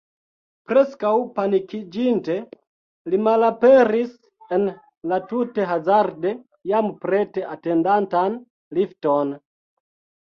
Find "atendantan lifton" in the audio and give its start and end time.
7.57-9.37